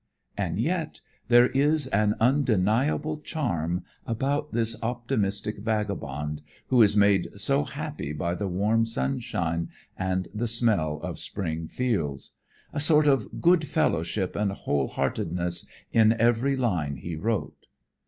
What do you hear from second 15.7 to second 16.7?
in every